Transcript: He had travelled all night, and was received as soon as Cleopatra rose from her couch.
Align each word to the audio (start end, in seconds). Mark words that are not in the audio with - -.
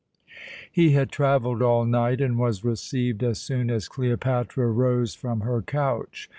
He 0.71 0.93
had 0.93 1.11
travelled 1.11 1.61
all 1.61 1.85
night, 1.85 2.21
and 2.21 2.39
was 2.39 2.63
received 2.65 3.21
as 3.21 3.39
soon 3.39 3.69
as 3.69 3.87
Cleopatra 3.87 4.65
rose 4.71 5.13
from 5.13 5.41
her 5.41 5.61
couch. 5.61 6.27